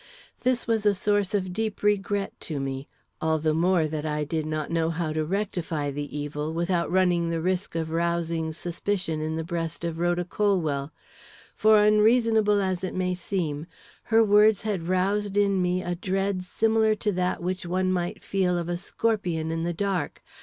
This 0.39 0.65
was 0.65 0.83
a 0.83 0.95
source 0.95 1.35
of 1.35 1.53
deep 1.53 1.83
regret 1.83 2.33
to 2.39 2.59
me, 2.59 2.87
all 3.21 3.37
the 3.37 3.53
more 3.53 3.87
that 3.87 4.03
I 4.03 4.23
did 4.23 4.47
not 4.47 4.71
know 4.71 4.89
how 4.89 5.13
to 5.13 5.23
rectify 5.23 5.91
the 5.91 6.17
evil 6.17 6.51
without 6.53 6.91
running 6.91 7.29
the 7.29 7.39
risk 7.39 7.75
of 7.75 7.91
rousing 7.91 8.51
suspicion 8.51 9.21
in 9.21 9.35
the 9.35 9.43
breast 9.43 9.83
of 9.83 9.99
Rhoda 9.99 10.25
Colwell. 10.25 10.91
For, 11.55 11.77
unreasonable 11.79 12.59
as 12.63 12.83
it 12.83 12.95
may 12.95 13.13
seem, 13.13 13.67
her 14.05 14.23
words 14.23 14.63
had 14.63 14.87
roused 14.87 15.37
in 15.37 15.61
me 15.61 15.83
a 15.83 15.93
dread 15.93 16.43
similar 16.43 16.95
to 16.95 17.11
that 17.11 17.43
which 17.43 17.67
one 17.67 17.91
might 17.91 18.23
feel 18.23 18.57
of 18.57 18.69
a 18.69 18.77
scorpion 18.77 19.51
in 19.51 19.61
the 19.61 19.71
dark. 19.75 20.23